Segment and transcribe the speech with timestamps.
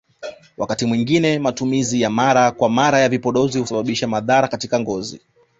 [0.57, 5.21] Wakati mwingine matumizi ya mara kwa mara ya vipodozi husababisha madhara katika ngozi